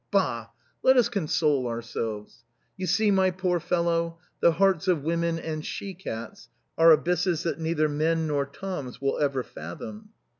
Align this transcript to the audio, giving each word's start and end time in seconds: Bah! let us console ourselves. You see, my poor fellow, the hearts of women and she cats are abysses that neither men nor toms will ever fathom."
Bah! 0.09 0.47
let 0.81 0.97
us 0.97 1.09
console 1.09 1.67
ourselves. 1.67 2.43
You 2.75 2.87
see, 2.87 3.11
my 3.11 3.29
poor 3.29 3.59
fellow, 3.59 4.17
the 4.39 4.53
hearts 4.53 4.87
of 4.87 5.03
women 5.03 5.37
and 5.37 5.63
she 5.63 5.93
cats 5.93 6.49
are 6.75 6.89
abysses 6.91 7.43
that 7.43 7.59
neither 7.59 7.87
men 7.87 8.25
nor 8.25 8.47
toms 8.47 8.99
will 8.99 9.19
ever 9.19 9.43
fathom." 9.43 10.09